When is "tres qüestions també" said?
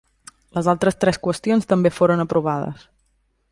1.03-1.93